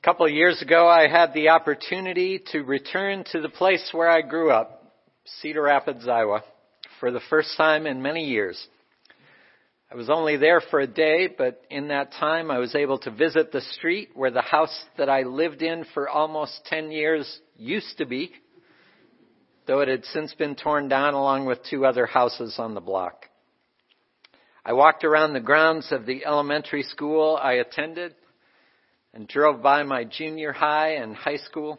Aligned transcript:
A 0.00 0.02
couple 0.02 0.24
of 0.24 0.32
years 0.32 0.62
ago, 0.62 0.88
I 0.88 1.08
had 1.08 1.34
the 1.34 1.50
opportunity 1.50 2.42
to 2.52 2.62
return 2.62 3.22
to 3.32 3.42
the 3.42 3.50
place 3.50 3.86
where 3.92 4.08
I 4.08 4.22
grew 4.22 4.50
up, 4.50 4.82
Cedar 5.26 5.60
Rapids, 5.60 6.08
Iowa, 6.08 6.42
for 7.00 7.10
the 7.10 7.20
first 7.28 7.54
time 7.58 7.86
in 7.86 8.00
many 8.00 8.24
years. 8.24 8.66
I 9.92 9.96
was 9.96 10.08
only 10.08 10.38
there 10.38 10.62
for 10.62 10.80
a 10.80 10.86
day, 10.86 11.28
but 11.36 11.60
in 11.68 11.88
that 11.88 12.12
time 12.12 12.50
I 12.50 12.60
was 12.60 12.74
able 12.74 12.98
to 13.00 13.10
visit 13.10 13.52
the 13.52 13.60
street 13.60 14.08
where 14.14 14.30
the 14.30 14.40
house 14.40 14.74
that 14.96 15.10
I 15.10 15.24
lived 15.24 15.60
in 15.60 15.84
for 15.92 16.08
almost 16.08 16.64
10 16.64 16.90
years 16.90 17.38
used 17.58 17.98
to 17.98 18.06
be, 18.06 18.32
though 19.66 19.80
it 19.80 19.88
had 19.88 20.06
since 20.06 20.32
been 20.32 20.54
torn 20.54 20.88
down 20.88 21.12
along 21.12 21.44
with 21.44 21.58
two 21.68 21.84
other 21.84 22.06
houses 22.06 22.54
on 22.58 22.72
the 22.72 22.80
block. 22.80 23.26
I 24.64 24.72
walked 24.72 25.04
around 25.04 25.34
the 25.34 25.40
grounds 25.40 25.92
of 25.92 26.06
the 26.06 26.24
elementary 26.24 26.84
school 26.84 27.38
I 27.38 27.54
attended 27.54 28.14
and 29.12 29.26
drove 29.26 29.62
by 29.62 29.82
my 29.82 30.04
junior 30.04 30.52
high 30.52 30.94
and 30.94 31.14
high 31.14 31.38
school. 31.38 31.78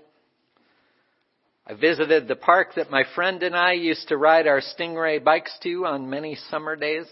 I 1.66 1.74
visited 1.74 2.28
the 2.28 2.36
park 2.36 2.76
that 2.76 2.92
my 2.92 3.04
friend 3.16 3.42
and 3.44 3.56
I 3.56 3.74
used 3.74 4.08
to 4.10 4.18
ride 4.18 4.48
our 4.48 4.62
Stingray 4.62 5.24
bikes 5.24 5.58
to 5.64 5.86
on 5.86 6.10
many 6.10 6.36
summer 6.50 6.76
days. 6.76 7.08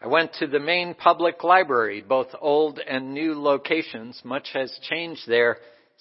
I 0.00 0.06
went 0.06 0.34
to 0.34 0.46
the 0.46 0.60
main 0.60 0.94
public 0.94 1.42
library, 1.42 2.04
both 2.06 2.28
old 2.40 2.78
and 2.78 3.14
new 3.14 3.40
locations. 3.40 4.20
Much 4.22 4.50
has 4.52 4.78
changed 4.82 5.22
there 5.26 5.56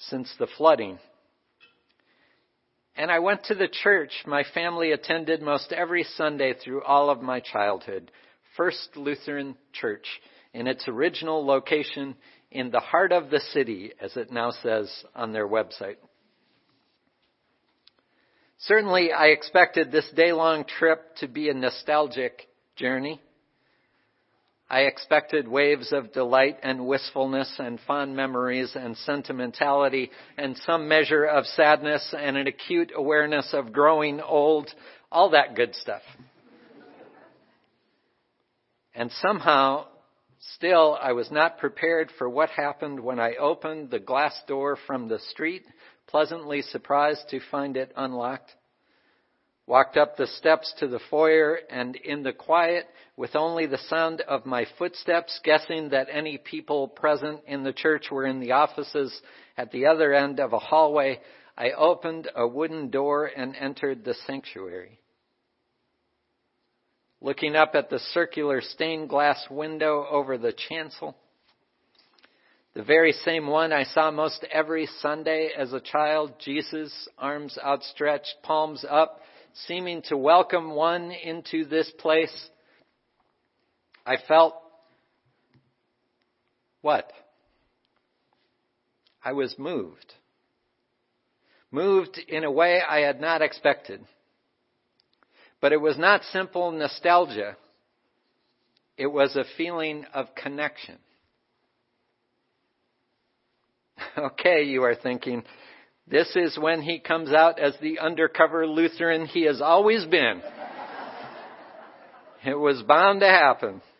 since 0.09 0.33
the 0.37 0.47
flooding. 0.57 0.99
And 2.95 3.09
I 3.09 3.19
went 3.19 3.45
to 3.45 3.55
the 3.55 3.69
church 3.69 4.11
my 4.27 4.43
family 4.53 4.91
attended 4.91 5.41
most 5.41 5.71
every 5.71 6.03
Sunday 6.03 6.53
through 6.53 6.83
all 6.83 7.09
of 7.09 7.21
my 7.21 7.39
childhood, 7.39 8.11
First 8.55 8.89
Lutheran 8.95 9.55
Church, 9.71 10.05
in 10.53 10.67
its 10.67 10.87
original 10.87 11.43
location 11.45 12.15
in 12.53 12.71
the 12.71 12.79
heart 12.79 13.11
of 13.11 13.29
the 13.29 13.39
city, 13.51 13.91
as 13.99 14.15
it 14.15 14.31
now 14.31 14.51
says 14.51 14.89
on 15.15 15.33
their 15.33 15.47
website. 15.47 15.97
Certainly, 18.59 19.11
I 19.11 19.27
expected 19.27 19.91
this 19.91 20.09
day 20.15 20.31
long 20.31 20.63
trip 20.63 21.15
to 21.17 21.27
be 21.27 21.49
a 21.49 21.53
nostalgic 21.53 22.47
journey. 22.75 23.19
I 24.69 24.81
expected 24.81 25.47
waves 25.47 25.91
of 25.91 26.13
delight 26.13 26.57
and 26.63 26.87
wistfulness 26.87 27.53
and 27.59 27.79
fond 27.85 28.15
memories 28.15 28.71
and 28.75 28.95
sentimentality 28.97 30.09
and 30.37 30.57
some 30.65 30.87
measure 30.87 31.25
of 31.25 31.45
sadness 31.45 32.13
and 32.17 32.37
an 32.37 32.47
acute 32.47 32.91
awareness 32.95 33.53
of 33.53 33.73
growing 33.73 34.21
old, 34.21 34.73
all 35.11 35.31
that 35.31 35.55
good 35.55 35.75
stuff. 35.75 36.01
And 38.95 39.11
somehow 39.21 39.87
Still, 40.51 40.97
I 41.01 41.13
was 41.13 41.31
not 41.31 41.57
prepared 41.57 42.11
for 42.11 42.29
what 42.29 42.49
happened 42.49 42.99
when 42.99 43.17
I 43.17 43.35
opened 43.35 43.89
the 43.89 43.99
glass 43.99 44.43
door 44.45 44.75
from 44.75 45.07
the 45.07 45.19
street, 45.19 45.65
pleasantly 46.05 46.61
surprised 46.61 47.29
to 47.29 47.39
find 47.39 47.77
it 47.77 47.93
unlocked. 47.95 48.53
Walked 49.65 49.95
up 49.95 50.17
the 50.17 50.27
steps 50.27 50.73
to 50.79 50.87
the 50.87 50.99
foyer 50.99 51.61
and 51.69 51.95
in 51.95 52.23
the 52.23 52.33
quiet, 52.33 52.85
with 53.15 53.37
only 53.37 53.67
the 53.67 53.77
sound 53.77 54.19
of 54.19 54.45
my 54.45 54.65
footsteps, 54.77 55.39
guessing 55.45 55.89
that 55.89 56.09
any 56.11 56.37
people 56.37 56.89
present 56.89 57.41
in 57.47 57.63
the 57.63 57.71
church 57.71 58.11
were 58.11 58.25
in 58.25 58.41
the 58.41 58.51
offices 58.51 59.21
at 59.55 59.71
the 59.71 59.85
other 59.85 60.13
end 60.13 60.41
of 60.41 60.51
a 60.51 60.59
hallway, 60.59 61.21
I 61.57 61.71
opened 61.71 62.29
a 62.35 62.45
wooden 62.45 62.89
door 62.89 63.27
and 63.27 63.55
entered 63.55 64.03
the 64.03 64.13
sanctuary 64.13 64.99
looking 67.23 67.55
up 67.55 67.73
at 67.73 67.89
the 67.89 67.99
circular 67.99 68.59
stained 68.61 69.07
glass 69.07 69.43
window 69.49 70.05
over 70.11 70.37
the 70.37 70.53
chancel. 70.69 71.15
The 72.75 72.83
very 72.83 73.13
same 73.13 73.47
one 73.47 73.71
I 73.71 73.85
saw 73.85 74.11
most 74.11 74.45
every 74.51 74.87
Sunday 74.99 75.51
as 75.57 75.71
a 75.71 75.79
child, 75.79 76.33
Jesus, 76.43 77.07
arms 77.17 77.57
outstretched, 77.63 78.35
palms 78.43 78.85
up, 78.87 79.21
seeming 79.67 80.01
to 80.09 80.17
welcome 80.17 80.71
one 80.71 81.11
into 81.11 81.63
this 81.63 81.89
place. 81.97 82.49
I 84.05 84.17
felt 84.27 84.55
what? 86.81 87.09
I 89.23 89.31
was 89.31 89.55
moved. 89.57 90.13
Moved 91.71 92.19
in 92.27 92.43
a 92.43 92.51
way 92.51 92.81
I 92.81 92.99
had 92.99 93.21
not 93.21 93.41
expected. 93.41 94.01
But 95.63 95.71
it 95.71 95.79
was 95.79 95.97
not 95.97 96.25
simple 96.33 96.71
nostalgia. 96.71 97.55
It 98.97 99.07
was 99.07 99.37
a 99.37 99.45
feeling 99.55 100.05
of 100.13 100.35
connection. 100.35 100.97
Okay, 104.17 104.63
you 104.63 104.83
are 104.83 104.95
thinking, 104.95 105.43
this 106.05 106.35
is 106.35 106.57
when 106.59 106.81
he 106.81 106.99
comes 106.99 107.31
out 107.31 107.59
as 107.59 107.73
the 107.81 107.99
undercover 107.99 108.67
Lutheran 108.67 109.25
he 109.25 109.43
has 109.45 109.61
always 109.61 110.03
been. 110.05 110.41
it 112.45 112.59
was 112.59 112.83
bound 112.83 113.21
to 113.21 113.27
happen. 113.27 113.81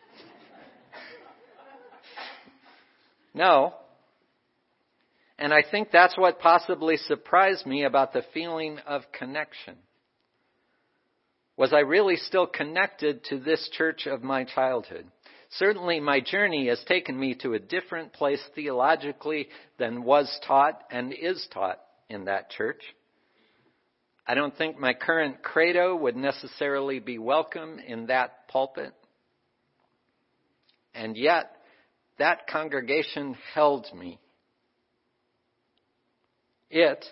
No. 3.32 3.72
And 5.38 5.52
I 5.54 5.62
think 5.68 5.88
that's 5.90 6.18
what 6.18 6.40
possibly 6.40 6.98
surprised 6.98 7.64
me 7.64 7.84
about 7.84 8.12
the 8.12 8.22
feeling 8.34 8.80
of 8.86 9.10
connection. 9.18 9.76
Was 11.56 11.72
I 11.72 11.80
really 11.80 12.16
still 12.16 12.46
connected 12.46 13.24
to 13.24 13.38
this 13.38 13.68
church 13.72 14.06
of 14.06 14.22
my 14.22 14.44
childhood? 14.44 15.06
Certainly, 15.50 16.00
my 16.00 16.18
journey 16.20 16.66
has 16.66 16.82
taken 16.84 17.18
me 17.18 17.36
to 17.36 17.54
a 17.54 17.60
different 17.60 18.12
place 18.12 18.42
theologically 18.56 19.48
than 19.78 20.02
was 20.02 20.28
taught 20.46 20.80
and 20.90 21.12
is 21.12 21.46
taught 21.52 21.78
in 22.10 22.24
that 22.24 22.50
church. 22.50 22.82
I 24.26 24.34
don't 24.34 24.56
think 24.56 24.78
my 24.78 24.94
current 24.94 25.42
credo 25.42 25.94
would 25.94 26.16
necessarily 26.16 26.98
be 26.98 27.18
welcome 27.18 27.78
in 27.78 28.06
that 28.06 28.48
pulpit. 28.48 28.92
And 30.92 31.16
yet, 31.16 31.52
that 32.18 32.48
congregation 32.48 33.36
held 33.52 33.86
me. 33.94 34.18
It, 36.70 37.04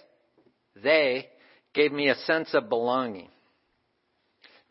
they, 0.83 1.29
gave 1.75 1.93
me 1.93 2.09
a 2.09 2.17
sense 2.17 2.55
of 2.55 2.69
belonging. 2.69 3.29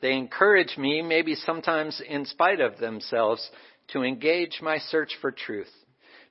They 0.01 0.13
encourage 0.13 0.77
me, 0.77 1.01
maybe 1.01 1.35
sometimes 1.35 2.01
in 2.01 2.25
spite 2.25 2.59
of 2.59 2.77
themselves, 2.77 3.49
to 3.89 4.03
engage 4.03 4.59
my 4.61 4.79
search 4.79 5.15
for 5.21 5.31
truth 5.31 5.71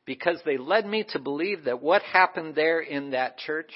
because 0.05 0.41
they 0.45 0.57
led 0.57 0.87
me 0.87 1.05
to 1.11 1.19
believe 1.19 1.65
that 1.65 1.83
what 1.83 2.03
happened 2.03 2.55
there 2.55 2.81
in 2.81 3.11
that 3.11 3.39
church 3.39 3.71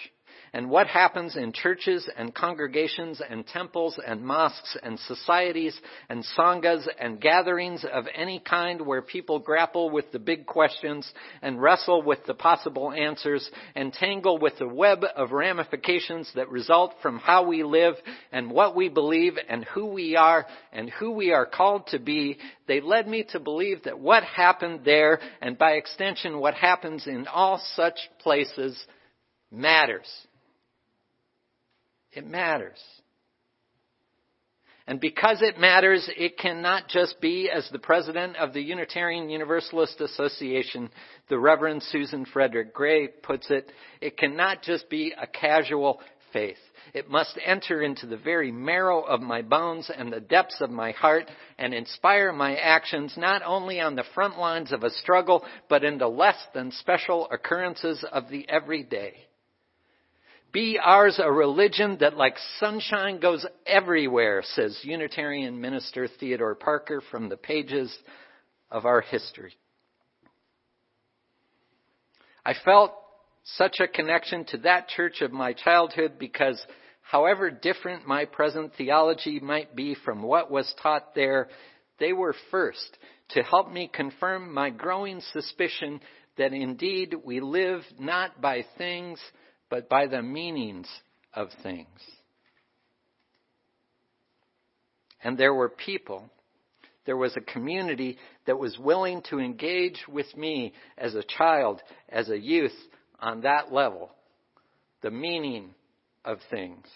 and 0.55 0.71
what 0.71 0.87
happens 0.87 1.35
in 1.35 1.53
churches 1.53 2.09
and 2.17 2.33
congregations 2.33 3.21
and 3.29 3.45
temples 3.45 3.99
and 4.07 4.25
mosques 4.25 4.77
and 4.85 5.01
societies 5.01 5.77
and 6.09 6.25
sanghas 6.39 6.87
and 7.01 7.21
gatherings 7.21 7.85
of 7.93 8.05
any 8.15 8.39
kind 8.39 8.81
where 8.81 9.03
people 9.03 9.41
grapple 9.41 9.91
with 9.91 10.13
the 10.13 10.19
big 10.21 10.47
questions 10.47 11.13
and 11.43 11.61
wrestle 11.61 12.03
with 12.03 12.21
the 12.29 12.35
possible 12.35 12.93
answers 12.93 13.51
and 13.75 13.93
tangle 13.93 14.39
with 14.39 14.57
the 14.61 14.69
web 14.69 15.05
of 15.17 15.33
ramifications 15.33 16.31
that 16.37 16.49
result 16.49 16.95
from 17.03 17.19
how 17.19 17.45
we 17.45 17.65
live 17.65 17.97
and 18.31 18.49
what 18.49 18.77
we 18.77 18.89
believe 18.89 19.35
and 19.49 19.65
who 19.75 19.87
we 19.87 20.15
are 20.15 20.47
and 20.73 20.89
who 20.89 21.11
we 21.11 21.33
are 21.33 21.47
called 21.47 21.85
to 21.89 21.99
be, 21.99 22.39
they 22.69 22.81
led 22.81 23.09
me 23.09 23.25
to 23.31 23.41
believe 23.41 23.83
that 23.83 23.99
what 23.99 24.23
happened 24.23 24.83
there 24.85 25.19
and 25.43 25.59
by 25.59 25.73
extension 25.73 26.39
what 26.39 26.55
happens 26.55 27.09
in 27.09 27.27
all 27.27 27.61
such 27.75 27.99
places 28.21 28.81
matters. 29.51 30.07
It 32.15 32.27
matters. 32.27 32.81
And 34.87 35.01
because 35.01 35.41
it 35.41 35.59
matters, 35.59 36.09
it 36.15 36.37
cannot 36.37 36.89
just 36.89 37.19
be, 37.21 37.51
as 37.51 37.67
the 37.71 37.79
president 37.79 38.37
of 38.37 38.53
the 38.53 38.61
Unitarian 38.61 39.31
Universalist 39.31 39.99
Association, 40.01 40.91
the 41.31 41.39
Reverend 41.39 41.83
Susan 41.85 42.27
Frederick 42.27 42.75
Gray 42.75 43.09
puts 43.09 43.51
it, 43.51 43.73
it 44.03 44.19
cannot 44.19 44.63
just 44.63 44.91
be 44.91 45.15
a 45.19 45.27
casual 45.27 46.01
faith. 46.35 46.59
It 46.93 47.09
must 47.09 47.39
enter 47.43 47.81
into 47.81 48.07
the 48.07 48.19
very 48.19 48.53
marrow 48.53 49.01
of 49.01 49.23
my 49.23 49.41
bones 49.41 49.91
and 49.97 50.13
the 50.13 50.21
depths 50.21 50.61
of 50.61 50.71
my 50.71 50.91
heart 50.91 51.31
and 51.59 51.73
inspire 51.73 52.31
my 52.31 52.57
actions 52.57 53.15
not 53.17 53.41
only 53.43 53.81
on 53.81 53.97
the 53.97 54.05
front 54.15 54.39
lines 54.39 54.71
of 54.71 54.83
a 54.85 54.91
struggle, 54.91 55.45
but 55.71 55.83
in 55.83 55.97
the 55.97 56.09
less 56.09 56.37
than 56.53 56.71
special 56.73 57.27
occurrences 57.31 58.05
of 58.13 58.29
the 58.29 58.47
everyday. 58.51 59.15
Be 60.55 60.79
ours 60.81 61.19
a 61.21 61.33
religion 61.33 61.97
that 61.99 62.17
like 62.17 62.37
sunshine 62.61 63.19
goes 63.19 63.45
everywhere, 63.67 64.41
says 64.45 64.79
Unitarian 64.85 65.61
minister 65.61 66.07
Theodore 66.07 66.55
Parker 66.55 67.03
from 67.11 67.29
the 67.29 67.37
pages 67.37 67.93
of 68.71 68.87
our 68.87 69.01
history. 69.01 69.53
I 72.47 72.55
felt 72.65 72.93
such 73.43 73.81
a 73.81 73.89
connection 73.89 74.45
to 74.51 74.59
that 74.59 74.87
church 74.87 75.23
of 75.23 75.33
my 75.33 75.55
childhood 75.55 76.21
because 76.21 76.65
however 77.03 77.51
different 77.51 78.07
my 78.07 78.25
present 78.25 78.75
theology 78.79 79.41
might 79.41 79.75
be 79.75 79.97
from 80.05 80.23
what 80.23 80.53
was 80.53 80.73
taught 80.81 81.17
there, 81.17 81.49
they 81.99 82.13
were 82.13 82.37
first 82.53 82.97
to 83.31 83.43
help 83.43 83.73
me 83.73 83.91
confirm 83.93 84.55
my 84.55 84.71
growing 84.71 85.21
suspicion 85.33 86.01
that 86.39 86.53
indeed 86.53 87.13
we 87.25 87.41
live 87.41 87.81
not 87.99 88.41
by 88.41 88.65
things, 88.79 89.19
but 89.75 89.89
by 89.89 90.07
the 90.07 90.23
meanings 90.23 90.87
of 91.33 91.49
things. 91.65 91.89
And 95.25 95.37
there 95.37 95.53
were 95.53 95.69
people, 95.69 96.31
there 97.07 97.17
was 97.17 97.37
a 97.37 97.41
community 97.41 98.17
that 98.47 98.57
was 98.57 98.79
willing 98.79 99.21
to 99.31 99.41
engage 99.41 100.05
with 100.09 100.29
me 100.37 100.75
as 100.97 101.17
a 101.17 101.25
child, 101.25 101.83
as 102.09 102.31
a 102.31 102.39
youth, 102.39 102.71
on 103.19 103.41
that 103.41 103.73
level, 103.73 104.13
the 105.03 105.11
meaning 105.11 105.71
of 106.25 106.39
things. 106.53 106.87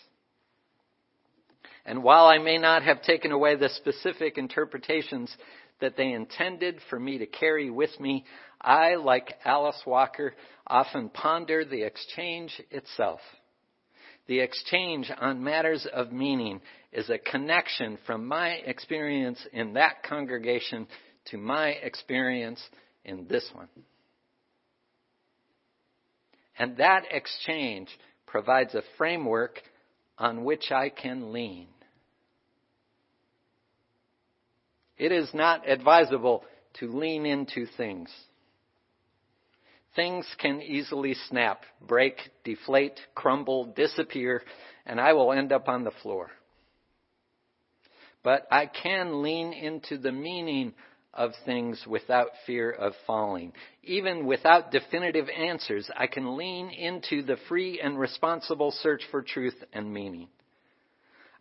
And 1.85 2.05
while 2.05 2.27
I 2.27 2.39
may 2.39 2.59
not 2.59 2.85
have 2.85 3.03
taken 3.03 3.33
away 3.33 3.57
the 3.57 3.71
specific 3.71 4.39
interpretations 4.39 5.37
that 5.81 5.97
they 5.97 6.13
intended 6.13 6.81
for 6.91 6.99
me 6.99 7.19
to 7.19 7.27
carry 7.27 7.71
with 7.71 7.99
me, 8.01 8.25
I, 8.61 8.97
like 8.97 9.35
Alice 9.45 9.81
Walker, 9.87 10.35
often 10.67 11.09
ponder 11.09 11.65
the 11.65 11.83
exchange 11.83 12.61
itself. 12.71 13.21
The 14.27 14.41
exchange 14.41 15.11
on 15.19 15.43
matters 15.43 15.87
of 15.93 16.13
meaning 16.13 16.61
is 16.93 17.09
a 17.09 17.19
connection 17.19 17.99
from 18.07 18.27
my 18.27 18.51
experience 18.51 19.39
in 19.53 19.75
that 19.75 20.03
congregation 20.03 20.87
to 21.27 21.39
my 21.39 21.69
experience 21.69 22.63
in 23.05 23.27
this 23.29 23.49
one. 23.53 23.69
And 26.59 26.77
that 26.79 27.05
exchange 27.11 27.89
provides 28.27 28.75
a 28.75 28.83
framework 28.97 29.61
on 30.19 30.45
which 30.45 30.73
I 30.73 30.91
can 30.91 31.33
lean. 31.33 31.69
It 34.99 35.13
is 35.13 35.33
not 35.33 35.69
advisable 35.69 36.45
to 36.81 36.93
lean 36.93 37.25
into 37.25 37.67
things. 37.77 38.11
Things 39.95 40.27
can 40.39 40.61
easily 40.61 41.15
snap, 41.29 41.63
break, 41.87 42.17
deflate, 42.45 43.01
crumble, 43.15 43.67
disappear, 43.75 44.43
and 44.87 45.01
I 45.01 45.13
will 45.13 45.33
end 45.33 45.53
up 45.53 45.69
on 45.69 45.85
the 45.85 45.91
floor. 46.03 46.31
But 48.23 48.47
I 48.51 48.67
can 48.67 49.23
lean 49.23 49.53
into 49.53 49.99
the 49.99 50.13
meaning 50.13 50.75
of 51.15 51.33
things 51.45 51.85
without 51.87 52.29
fear 52.47 52.71
of 52.71 52.93
falling. 53.07 53.53
Even 53.83 54.27
without 54.27 54.71
definitive 54.71 55.29
answers, 55.29 55.91
I 55.97 56.07
can 56.07 56.37
lean 56.37 56.71
into 56.71 57.23
the 57.23 57.39
free 57.49 57.81
and 57.81 57.99
responsible 57.99 58.71
search 58.71 59.03
for 59.11 59.23
truth 59.23 59.57
and 59.73 59.93
meaning. 59.93 60.29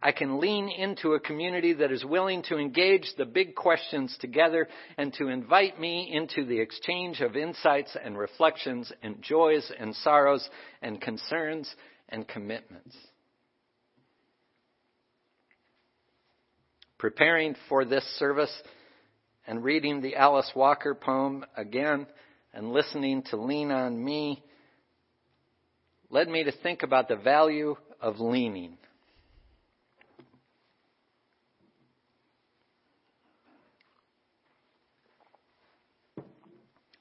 I 0.02 0.12
can 0.12 0.40
lean 0.40 0.70
into 0.70 1.14
a 1.14 1.20
community 1.20 1.74
that 1.74 1.92
is 1.92 2.06
willing 2.06 2.44
to 2.44 2.58
engage 2.58 3.12
the 3.18 3.26
big 3.26 3.56
questions 3.56 4.16
together 4.20 4.68
and 4.98 5.12
to 5.16 5.28
invite 5.28 5.80
me 5.80 6.12
into 6.14 6.46
the 6.46 6.60
exchange 6.60 7.22
of 7.22 7.36
insights 7.36 7.98
and 8.02 8.18
reflections 8.18 8.92
and 9.02 9.22
joys 9.24 9.72
and 9.80 9.96
sorrows 9.96 10.48
and 10.84 11.02
concerns 11.02 11.74
and 12.10 12.28
commitments. 12.28 12.96
Preparing 17.00 17.56
for 17.68 17.84
this 17.84 18.06
service 18.20 18.54
and 19.48 19.64
reading 19.64 20.02
the 20.02 20.16
Alice 20.16 20.52
Walker 20.56 20.94
poem 20.94 21.44
again 21.56 22.06
and 22.54 22.72
listening 22.72 23.24
to 23.32 23.38
Lean 23.38 23.72
on 23.72 24.04
Me 24.04 24.44
led 26.10 26.28
me 26.28 26.44
to 26.44 26.52
think 26.52 26.84
about 26.84 27.08
the 27.08 27.16
value 27.16 27.76
of 28.00 28.20
leaning. 28.20 28.78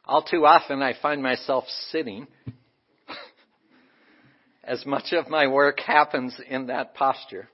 All 0.07 0.23
too 0.23 0.47
often 0.47 0.83
I 0.83 0.95
find 1.01 1.23
myself 1.23 1.65
sitting. 1.91 2.27
as 4.65 4.85
much 4.87 5.13
of 5.13 5.29
my 5.29 5.47
work 5.47 5.81
happens 5.81 6.37
in 6.49 6.69
that 6.69 6.95
posture. 6.95 7.49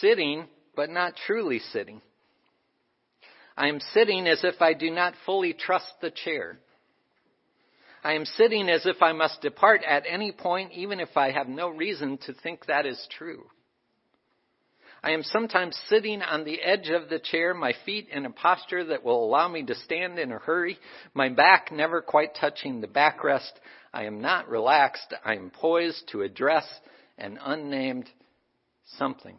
Sitting, 0.00 0.46
but 0.76 0.90
not 0.90 1.14
truly 1.26 1.58
sitting. 1.58 2.00
I 3.56 3.68
am 3.68 3.80
sitting 3.92 4.26
as 4.26 4.44
if 4.44 4.60
I 4.60 4.74
do 4.74 4.90
not 4.90 5.14
fully 5.26 5.52
trust 5.52 5.92
the 6.00 6.10
chair. 6.10 6.58
I 8.04 8.14
am 8.14 8.24
sitting 8.24 8.68
as 8.68 8.86
if 8.86 9.00
I 9.00 9.12
must 9.12 9.42
depart 9.42 9.82
at 9.86 10.04
any 10.08 10.32
point, 10.32 10.72
even 10.72 11.00
if 11.00 11.16
I 11.16 11.30
have 11.30 11.48
no 11.48 11.68
reason 11.68 12.18
to 12.26 12.34
think 12.34 12.66
that 12.66 12.86
is 12.86 13.06
true. 13.16 13.44
I 15.04 15.10
am 15.10 15.24
sometimes 15.24 15.76
sitting 15.88 16.22
on 16.22 16.44
the 16.44 16.62
edge 16.62 16.88
of 16.88 17.08
the 17.08 17.18
chair, 17.18 17.54
my 17.54 17.72
feet 17.84 18.08
in 18.12 18.24
a 18.24 18.30
posture 18.30 18.84
that 18.84 19.02
will 19.02 19.24
allow 19.24 19.48
me 19.48 19.64
to 19.64 19.74
stand 19.74 20.20
in 20.20 20.30
a 20.30 20.38
hurry, 20.38 20.78
my 21.12 21.28
back 21.28 21.72
never 21.72 22.00
quite 22.00 22.36
touching 22.36 22.80
the 22.80 22.86
backrest. 22.86 23.50
I 23.92 24.04
am 24.04 24.20
not 24.20 24.48
relaxed. 24.48 25.12
I 25.24 25.34
am 25.34 25.50
poised 25.50 26.08
to 26.12 26.22
address 26.22 26.64
an 27.18 27.36
unnamed 27.42 28.08
something. 28.96 29.38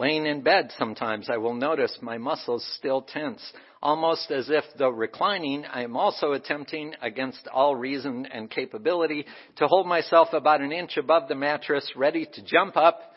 Laying 0.00 0.24
in 0.24 0.40
bed 0.40 0.72
sometimes 0.78 1.28
I 1.28 1.36
will 1.36 1.52
notice 1.52 1.94
my 2.00 2.16
muscles 2.16 2.66
still 2.78 3.02
tense, 3.02 3.42
almost 3.82 4.30
as 4.30 4.48
if 4.48 4.64
though 4.78 4.88
reclining, 4.88 5.66
I 5.66 5.82
am 5.82 5.94
also 5.94 6.32
attempting 6.32 6.94
against 7.02 7.46
all 7.48 7.76
reason 7.76 8.24
and 8.24 8.50
capability 8.50 9.26
to 9.56 9.66
hold 9.66 9.86
myself 9.86 10.28
about 10.32 10.62
an 10.62 10.72
inch 10.72 10.96
above 10.96 11.28
the 11.28 11.34
mattress, 11.34 11.86
ready 11.94 12.24
to 12.24 12.42
jump 12.42 12.78
up 12.78 13.12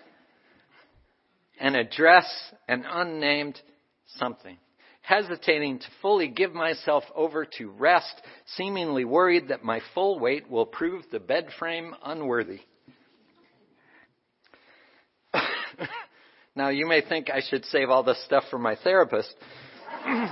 and 1.57 1.77
address 1.77 2.27
an 2.67 2.83
unnamed 2.85 3.57
something. 4.17 4.57
Hesitating 5.03 5.79
to 5.79 5.87
fully 6.01 6.27
give 6.27 6.53
myself 6.53 7.05
over 7.15 7.45
to 7.59 7.69
rest, 7.69 8.21
seemingly 8.57 9.05
worried 9.05 9.47
that 9.47 9.63
my 9.63 9.79
full 9.93 10.19
weight 10.19 10.49
will 10.49 10.65
prove 10.65 11.05
the 11.13 11.21
bed 11.21 11.47
frame 11.57 11.95
unworthy. 12.03 12.59
Now, 16.55 16.69
you 16.69 16.85
may 16.87 17.01
think 17.01 17.29
I 17.31 17.41
should 17.41 17.65
save 17.65 17.89
all 17.89 18.03
this 18.03 18.23
stuff 18.25 18.43
for 18.51 18.59
my 18.59 18.75
therapist. 18.75 19.33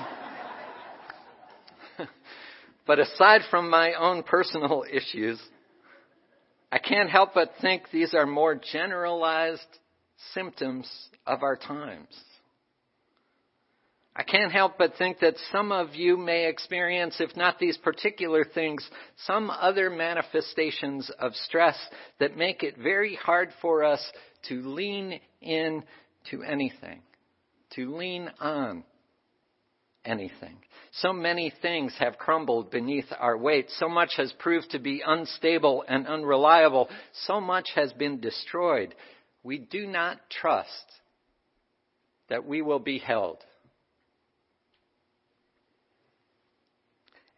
but 2.86 3.00
aside 3.00 3.42
from 3.50 3.70
my 3.70 3.94
own 3.94 4.22
personal 4.24 4.84
issues, 4.92 5.42
I 6.72 6.78
can't 6.78 7.10
help 7.10 7.34
but 7.34 7.54
think 7.60 7.84
these 7.92 8.14
are 8.14 8.28
more 8.28 8.56
generalized 8.56 9.62
symptoms 10.34 10.90
of 11.26 11.42
our 11.42 11.56
times. 11.56 12.16
I 14.16 14.24
can't 14.24 14.52
help 14.52 14.78
but 14.78 14.96
think 14.98 15.20
that 15.20 15.36
some 15.52 15.72
of 15.72 15.96
you 15.96 16.18
may 16.18 16.48
experience, 16.48 17.16
if 17.20 17.36
not 17.36 17.60
these 17.60 17.78
particular 17.78 18.44
things, 18.44 18.88
some 19.26 19.50
other 19.50 19.90
manifestations 19.90 21.10
of 21.18 21.34
stress 21.34 21.78
that 22.20 22.38
make 22.38 22.62
it 22.62 22.78
very 22.78 23.16
hard 23.16 23.50
for 23.62 23.84
us 23.84 24.06
to 24.50 24.62
lean 24.62 25.20
in 25.42 25.84
to 26.30 26.44
anything, 26.44 27.02
to 27.72 27.96
lean 27.96 28.30
on 28.40 28.84
anything. 30.06 30.58
So 30.94 31.14
many 31.14 31.54
things 31.62 31.96
have 32.00 32.18
crumbled 32.18 32.72
beneath 32.72 33.06
our 33.18 33.38
weight. 33.38 33.70
So 33.78 33.88
much 33.88 34.16
has 34.18 34.34
proved 34.40 34.72
to 34.72 34.80
be 34.80 35.02
unstable 35.06 35.84
and 35.88 36.08
unreliable. 36.08 36.90
So 37.26 37.40
much 37.40 37.70
has 37.76 37.94
been 37.94 38.20
destroyed. 38.20 38.94
We 39.44 39.58
do 39.58 39.88
not 39.88 40.18
trust 40.30 40.86
that 42.30 42.46
we 42.46 42.62
will 42.62 42.80
be 42.80 43.00
held. 43.00 43.38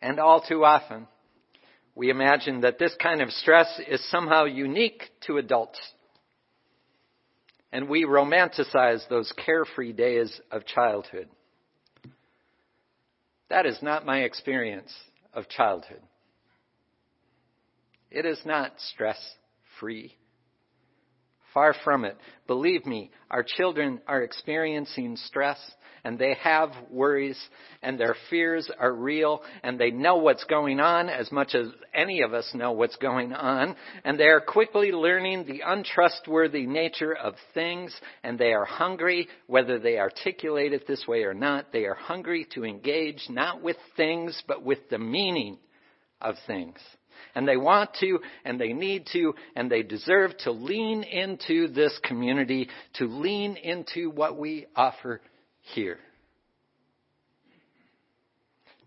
And 0.02 0.20
all 0.20 0.42
too 0.42 0.66
often, 0.66 1.08
we 1.96 2.10
imagine 2.10 2.62
that 2.62 2.80
this 2.80 2.96
kind 3.02 3.22
of 3.22 3.30
stress 3.32 3.80
is 3.88 4.04
somehow 4.10 4.46
unique 4.46 5.04
to 5.28 5.38
adults 5.38 5.80
and 7.74 7.90
we 7.90 8.06
romanticize 8.06 9.02
those 9.10 9.34
carefree 9.44 9.94
days 9.94 10.40
of 10.52 10.64
childhood. 10.64 11.28
That 13.50 13.66
is 13.66 13.80
not 13.82 14.06
my 14.06 14.20
experience 14.20 14.94
of 15.34 15.50
childhood. 15.50 16.02
It 18.12 18.28
is 18.28 18.40
not 18.46 18.74
stress 18.78 19.18
free. 19.80 20.16
Far 21.54 21.76
from 21.84 22.06
it. 22.06 22.18
Believe 22.48 22.86
me, 22.86 23.12
our 23.30 23.44
children 23.44 24.02
are 24.08 24.24
experiencing 24.24 25.16
stress 25.18 25.60
and 26.04 26.20
they 26.20 26.36
have 26.42 26.72
worries 26.90 27.40
and 27.82 28.00
their 28.00 28.16
fears 28.30 28.70
are 28.80 28.94
real 28.94 29.42
and 29.64 29.80
they 29.80 29.92
know 29.92 30.18
what's 30.18 30.44
going 30.46 30.80
on 30.80 31.10
as 31.10 31.32
much 31.32 31.56
as 31.56 31.68
any 31.94 32.22
of 32.22 32.34
us 32.34 32.50
know 32.54 32.72
what's 32.72 32.98
going 32.98 33.34
on 33.34 33.76
and 34.04 34.20
they 34.20 34.28
are 34.28 34.42
quickly 34.42 34.92
learning 34.92 35.46
the 35.46 35.62
untrustworthy 35.66 36.66
nature 36.66 37.16
of 37.16 37.36
things 37.54 37.96
and 38.24 38.38
they 38.38 38.54
are 38.54 38.66
hungry 38.66 39.28
whether 39.48 39.80
they 39.80 39.98
articulate 39.98 40.74
it 40.74 40.88
this 40.88 41.06
way 41.08 41.24
or 41.24 41.34
not 41.34 41.72
they 41.72 41.86
are 41.86 41.96
hungry 41.96 42.46
to 42.54 42.66
engage 42.66 43.26
not 43.30 43.62
with 43.62 43.78
things 43.96 44.42
but 44.48 44.64
with 44.64 44.80
the 44.90 45.00
meaning 45.00 45.58
of 46.24 46.36
things 46.48 46.78
and 47.36 47.48
they 47.48 47.58
want 47.58 47.92
to, 48.00 48.20
and 48.46 48.60
they 48.60 48.74
need 48.74 49.08
to, 49.14 49.34
and 49.56 49.70
they 49.70 49.84
deserve 49.84 50.38
to 50.40 50.52
lean 50.52 51.04
into 51.04 51.68
this 51.68 51.98
community, 52.04 52.70
to 52.96 53.06
lean 53.06 53.56
into 53.56 54.10
what 54.10 54.38
we 54.38 54.68
offer 54.76 55.22
here. 55.74 56.00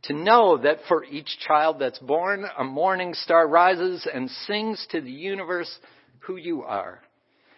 To 0.04 0.14
know 0.14 0.58
that 0.58 0.78
for 0.86 1.04
each 1.04 1.38
child 1.46 1.78
that's 1.80 1.98
born, 1.98 2.44
a 2.56 2.62
morning 2.62 3.14
star 3.14 3.48
rises 3.48 4.06
and 4.12 4.30
sings 4.46 4.86
to 4.90 5.00
the 5.00 5.10
universe 5.10 5.78
who 6.20 6.36
you 6.36 6.62
are, 6.62 7.00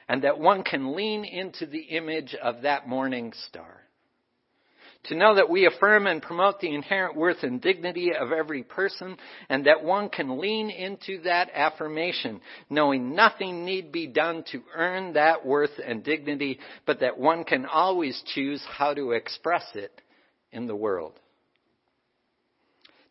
and 0.08 0.24
that 0.24 0.38
one 0.38 0.62
can 0.62 0.96
lean 0.96 1.26
into 1.26 1.66
the 1.66 1.82
image 1.82 2.34
of 2.42 2.62
that 2.62 2.88
morning 2.88 3.34
star. 3.48 3.82
To 5.04 5.16
know 5.16 5.36
that 5.36 5.48
we 5.48 5.66
affirm 5.66 6.06
and 6.06 6.20
promote 6.20 6.60
the 6.60 6.74
inherent 6.74 7.16
worth 7.16 7.42
and 7.42 7.62
dignity 7.62 8.12
of 8.14 8.32
every 8.32 8.62
person, 8.62 9.16
and 9.48 9.64
that 9.66 9.82
one 9.82 10.10
can 10.10 10.38
lean 10.38 10.70
into 10.70 11.22
that 11.22 11.50
affirmation, 11.54 12.40
knowing 12.68 13.14
nothing 13.14 13.64
need 13.64 13.90
be 13.92 14.06
done 14.06 14.44
to 14.52 14.62
earn 14.74 15.14
that 15.14 15.46
worth 15.46 15.78
and 15.84 16.04
dignity, 16.04 16.58
but 16.84 17.00
that 17.00 17.18
one 17.18 17.44
can 17.44 17.64
always 17.64 18.22
choose 18.34 18.62
how 18.68 18.92
to 18.92 19.12
express 19.12 19.64
it 19.74 20.02
in 20.52 20.66
the 20.66 20.76
world. 20.76 21.12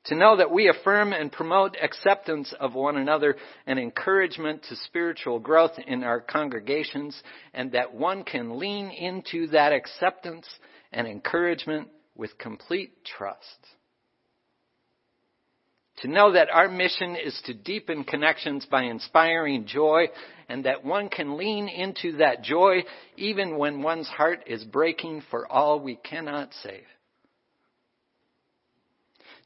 To 0.06 0.15
know 0.15 0.38
that 0.38 0.51
we 0.51 0.70
affirm 0.70 1.12
and 1.12 1.29
promote 1.32 1.75
acceptance 1.82 2.53
of 2.62 2.75
one 2.75 2.96
another 2.96 3.36
and 3.65 3.77
encouragement 3.77 4.63
to 4.70 4.75
spiritual 4.86 5.39
growth 5.39 5.77
in 5.86 6.03
our 6.03 6.22
congregations, 6.22 7.22
and 7.53 7.74
that 7.74 7.94
one 7.94 8.24
can 8.24 8.58
lean 8.58 8.89
into 8.89 9.48
that 9.48 9.74
acceptance 9.74 10.48
and 10.91 11.08
encouragement 11.08 11.89
with 12.15 12.38
complete 12.38 13.03
trust. 13.06 13.58
To 16.01 16.08
know 16.08 16.34
that 16.34 16.50
our 16.51 16.70
mission 16.70 17.15
is 17.15 17.39
to 17.46 17.56
deepen 17.56 18.03
connections 18.03 18.67
by 18.70 18.84
inspiring 18.84 19.65
joy 19.65 20.08
and 20.48 20.65
that 20.65 20.86
one 20.86 21.10
can 21.10 21.38
lean 21.38 21.67
into 21.67 22.17
that 22.17 22.44
joy 22.44 22.84
even 23.17 23.58
when 23.58 23.82
one's 23.82 24.08
heart 24.08 24.44
is 24.46 24.63
breaking 24.63 25.24
for 25.32 25.51
all 25.51 25.79
we 25.79 25.96
cannot 25.96 26.53
save. 26.62 26.84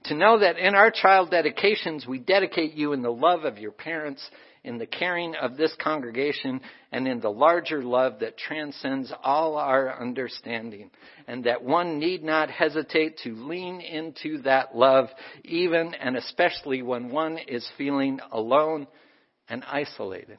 To 0.06 0.16
know 0.16 0.40
that 0.40 0.58
in 0.58 0.76
our 0.76 0.92
child 0.92 1.32
dedications 1.32 2.06
we 2.06 2.20
dedicate 2.20 2.74
you 2.74 2.92
in 2.92 3.02
the 3.02 3.12
love 3.12 3.46
of 3.46 3.58
your 3.58 3.72
parents 3.72 4.28
in 4.64 4.78
the 4.78 4.86
caring 4.86 5.36
of 5.36 5.58
this 5.58 5.76
congregation 5.82 6.62
and 6.92 7.08
in 7.08 7.20
the 7.20 7.32
larger 7.32 7.84
love 7.84 8.20
that 8.20 8.38
transcends 8.38 9.12
all 9.24 9.58
our 9.58 10.00
understanding, 10.00 10.92
and 11.28 11.46
that 11.46 11.64
one 11.64 11.98
need 12.00 12.24
not 12.24 12.52
hesitate 12.52 13.18
to 13.24 13.34
lean 13.34 13.82
into 13.82 14.42
that 14.44 14.76
love, 14.76 15.08
even 15.44 15.94
and 15.96 16.16
especially 16.16 16.82
when 16.82 17.10
one 17.10 17.38
is 17.38 17.68
feeling 17.78 18.20
alone 18.32 18.88
and 19.50 19.64
isolated. 19.66 20.38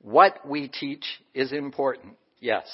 What 0.00 0.48
we 0.48 0.68
teach 0.68 1.04
is 1.34 1.52
important, 1.52 2.14
yes, 2.40 2.66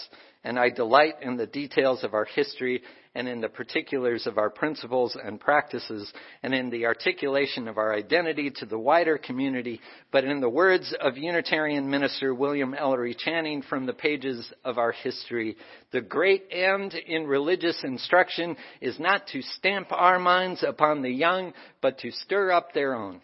and 0.45 0.59
I 0.59 0.71
delight 0.71 1.17
in 1.23 1.37
the 1.37 1.47
details 1.47 2.05
of 2.05 2.15
our 2.15 2.25
history 2.25 2.83
and 3.15 3.29
in 3.29 3.41
the 3.41 3.49
particulars 3.49 4.27
of 4.27 4.39
our 4.39 4.51
principles 4.51 5.17
and 5.23 5.41
practices 5.41 6.13
and 6.43 6.55
in 6.55 6.71
the 6.71 6.87
articulation 6.87 7.69
of 7.69 7.79
our 7.79 7.95
identity 7.95 8.51
to 8.51 8.67
the 8.67 8.79
wider 8.79 9.19
community, 9.19 9.81
but 10.13 10.25
in 10.25 10.41
the 10.41 10.49
words 10.49 10.95
of 11.01 11.17
Unitarian 11.17 11.91
minister 11.91 12.35
William 12.35 12.75
Ellery 12.75 13.15
Channing 13.15 13.63
from 13.63 13.87
the 13.87 13.93
pages 13.93 14.53
of 14.65 14.79
our 14.79 14.93
history, 14.93 15.57
the 15.93 16.01
great 16.01 16.45
end 16.51 16.95
in 16.95 17.27
religious 17.27 17.83
instruction 17.85 18.57
is 18.81 18.99
not 18.99 19.27
to 19.29 19.43
stamp 19.43 19.89
our 19.91 20.19
minds 20.19 20.63
upon 20.63 21.03
the 21.03 21.11
young, 21.11 21.53
but 21.81 21.99
to 21.99 22.11
stir 22.11 22.51
up 22.53 22.73
their 22.73 22.95
own 22.95 23.21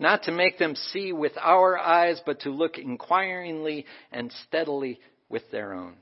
not 0.00 0.22
to 0.22 0.32
make 0.32 0.58
them 0.58 0.74
see 0.74 1.12
with 1.12 1.32
our 1.38 1.78
eyes, 1.78 2.20
but 2.24 2.40
to 2.40 2.50
look 2.50 2.78
inquiringly 2.78 3.84
and 4.10 4.32
steadily 4.46 4.98
with 5.28 5.42
their 5.52 5.74
own. 5.74 5.94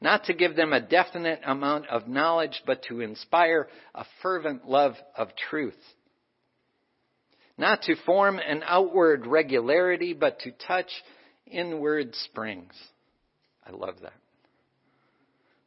Not 0.00 0.24
to 0.24 0.34
give 0.34 0.54
them 0.54 0.72
a 0.72 0.80
definite 0.80 1.40
amount 1.44 1.88
of 1.88 2.06
knowledge, 2.06 2.62
but 2.66 2.84
to 2.84 3.00
inspire 3.00 3.68
a 3.94 4.04
fervent 4.22 4.68
love 4.68 4.94
of 5.16 5.28
truth. 5.50 5.78
Not 7.56 7.82
to 7.82 7.96
form 8.06 8.38
an 8.38 8.62
outward 8.64 9.26
regularity, 9.26 10.12
but 10.12 10.38
to 10.40 10.52
touch 10.52 10.90
inward 11.46 12.14
springs. 12.14 12.72
I 13.66 13.72
love 13.72 13.96
that. 14.02 14.12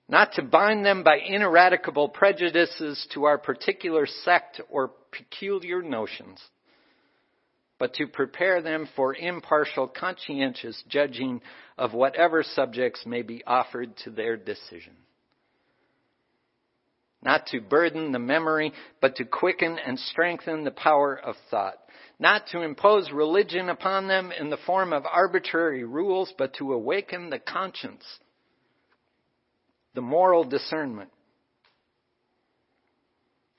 Not 0.08 0.34
to 0.34 0.44
bind 0.44 0.86
them 0.86 1.04
by 1.04 1.20
ineradicable 1.20 2.10
prejudices 2.10 3.06
to 3.14 3.26
our 3.26 3.38
particular 3.38 4.06
sect 4.06 4.62
or 4.70 4.92
peculiar 5.12 5.82
notions 5.82 6.42
but 7.82 7.96
to 7.96 8.06
prepare 8.06 8.62
them 8.62 8.88
for 8.96 9.16
impartial, 9.16 9.88
conscientious 9.88 10.84
judging 10.88 11.42
of 11.80 11.96
whatever 11.96 12.44
subjects 12.44 13.08
may 13.08 13.24
be 13.24 13.44
offered 13.48 13.98
to 13.98 14.12
their 14.12 14.38
decision. 14.38 14.94
Not 17.24 17.48
to 17.48 17.60
burden 17.60 18.12
the 18.12 18.20
memory, 18.20 18.72
but 19.02 19.16
to 19.16 19.26
quicken 19.26 19.80
and 19.84 19.98
strengthen 19.98 20.64
the 20.64 20.70
power 20.70 21.20
of 21.20 21.34
thought. 21.50 21.74
Not 22.20 22.46
to 22.52 22.62
impose 22.62 23.10
religion 23.12 23.68
upon 23.68 24.08
them 24.08 24.32
in 24.32 24.52
the 24.52 24.58
form 24.58 24.94
of 24.94 25.08
arbitrary 25.12 25.84
rules, 25.84 26.32
but 26.38 26.54
to 26.60 26.74
awaken 26.74 27.32
the 27.32 27.40
conscience, 27.40 28.06
the 29.96 30.02
moral 30.02 30.44
discernment. 30.44 31.10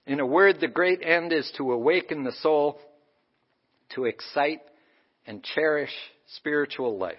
In 0.07 0.21
a 0.21 0.27
word, 0.27 0.61
the 0.61 0.69
great 0.69 1.03
end 1.03 1.33
is 1.33 1.53
to 1.57 1.73
awaken 1.73 2.23
the 2.23 2.31
soul 2.41 2.79
to 3.95 4.05
excite 4.05 4.61
and 5.27 5.43
cherish 5.43 5.93
spiritual 6.37 6.99
life. 6.99 7.17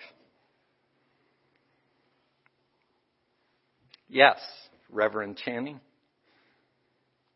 Yes, 4.09 4.39
Reverend 4.89 5.37
Channing. 5.37 5.79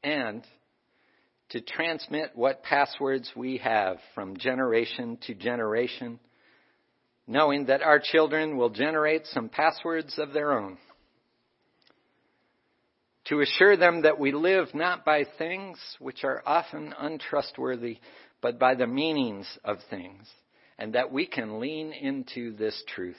And 0.03 0.43
to 1.49 1.61
transmit 1.61 2.31
what 2.35 2.63
passwords 2.63 3.31
we 3.35 3.57
have 3.57 3.97
from 4.13 4.37
generation 4.37 5.17
to 5.27 5.33
generation, 5.33 6.19
knowing 7.25 7.65
that 7.65 7.81
our 7.81 7.99
children 7.99 8.57
will 8.57 8.69
generate 8.69 9.25
some 9.27 9.49
passwords 9.49 10.19
of 10.19 10.33
their 10.33 10.51
own. 10.53 10.77
To 13.29 13.41
assure 13.41 13.75
them 13.75 14.03
that 14.03 14.19
we 14.19 14.31
live 14.31 14.67
not 14.73 15.03
by 15.03 15.25
things 15.37 15.77
which 15.99 16.23
are 16.23 16.41
often 16.45 16.93
untrustworthy, 16.97 17.99
but 18.41 18.59
by 18.59 18.75
the 18.75 18.87
meanings 18.87 19.47
of 19.63 19.77
things, 19.89 20.27
and 20.77 20.93
that 20.93 21.11
we 21.11 21.25
can 21.25 21.59
lean 21.59 21.91
into 21.91 22.55
this 22.55 22.83
truth. 22.93 23.15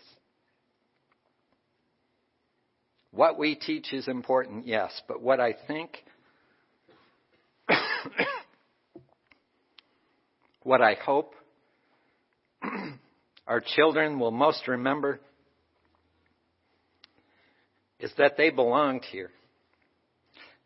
What 3.11 3.39
we 3.39 3.55
teach 3.57 3.93
is 3.93 4.07
important, 4.07 4.67
yes, 4.67 5.03
but 5.09 5.21
what 5.21 5.41
I 5.41 5.55
think, 5.67 6.05
what 10.63 10.81
I 10.81 10.95
hope 10.95 11.35
our 13.47 13.61
children 13.61 14.21
will 14.21 14.31
most 14.31 14.69
remember 14.69 15.19
is 17.99 18.13
that 18.19 18.37
they 18.37 18.51
belonged 18.51 19.05
here, 19.05 19.31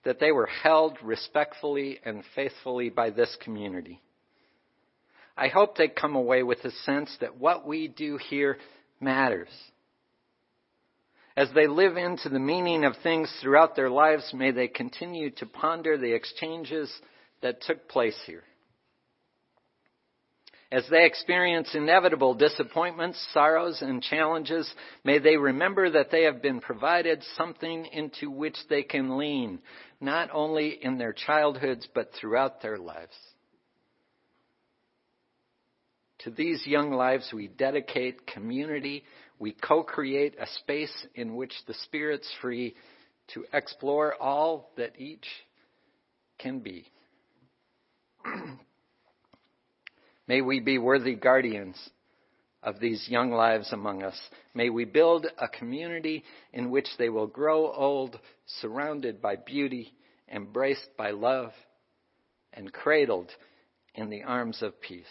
that 0.05 0.21
they 0.21 0.33
were 0.33 0.49
held 0.63 0.99
respectfully 1.03 2.01
and 2.05 2.23
faithfully 2.35 2.91
by 2.91 3.09
this 3.09 3.35
community 3.43 4.03
I 5.37 5.49
hope 5.49 5.77
they 5.77 5.89
come 5.89 6.15
away 6.15 6.43
with 6.43 6.65
a 6.65 6.71
sense 6.71 7.17
that 7.21 7.39
what 7.39 7.67
we 7.67 7.89
do 7.89 8.19
here 8.19 8.59
matters. 9.01 9.49
As 11.37 11.49
they 11.55 11.67
live 11.67 11.97
into 11.97 12.29
the 12.29 12.39
meaning 12.39 12.85
of 12.85 12.97
things 13.03 13.33
throughout 13.41 13.75
their 13.75 13.89
lives, 13.91 14.33
may 14.35 14.51
they 14.51 14.69
continue 14.69 15.31
to 15.31 15.47
ponder 15.47 15.97
the 15.97 16.13
exchanges 16.13 16.93
that 17.41 17.63
took 17.63 17.89
place 17.89 18.19
here. 18.27 18.45
As 20.71 20.87
they 20.91 21.05
experience 21.05 21.75
inevitable 21.75 22.35
disappointments, 22.35 23.23
sorrows, 23.35 23.83
and 23.83 24.03
challenges, 24.03 24.73
may 25.05 25.19
they 25.19 25.37
remember 25.37 25.91
that 25.91 26.11
they 26.11 26.23
have 26.23 26.41
been 26.41 26.61
provided 26.61 27.23
something 27.37 27.85
into 27.87 28.31
which 28.31 28.57
they 28.71 28.83
can 28.83 29.19
lean, 29.19 29.61
not 30.01 30.31
only 30.33 30.83
in 30.83 30.97
their 30.97 31.13
childhoods, 31.13 31.87
but 31.95 32.11
throughout 32.15 32.63
their 32.63 32.79
lives. 32.79 33.15
To 36.25 36.31
these 36.31 36.65
young 36.67 36.93
lives, 36.93 37.33
we 37.33 37.49
dedicate 37.49 38.27
community. 38.27 39.05
We 39.39 39.53
co 39.53 39.83
create 39.83 40.37
a 40.39 40.47
space 40.61 41.07
in 41.15 41.35
which 41.35 41.53
the 41.67 41.75
Spirit's 41.75 42.31
free 42.41 42.75
to 43.35 43.45
explore 43.53 44.15
all 44.21 44.71
that 44.77 45.01
each 45.01 45.27
can 46.39 46.61
be. 46.61 46.87
May 50.29 50.41
we 50.43 50.61
be 50.61 50.79
worthy 50.79 51.17
guardians 51.17 51.77
of 52.63 52.79
these 52.79 53.09
young 53.09 53.33
lives 53.33 53.73
among 53.73 54.05
us. 54.05 54.19
May 54.55 54.71
we 54.71 54.85
build 54.85 55.27
a 55.39 55.49
community 55.49 56.23
in 56.53 56.71
which 56.71 56.89
they 56.99 57.09
will 57.09 57.27
grow 57.27 57.73
old, 57.73 58.19
surrounded 58.61 59.21
by 59.21 59.35
beauty, 59.35 59.93
embraced 60.33 60.97
by 60.97 61.11
love, 61.11 61.51
and 62.53 62.73
cradled 62.73 63.31
in 63.97 64.09
the 64.09 64.23
arms 64.23 64.63
of 64.63 64.81
peace. 64.81 65.05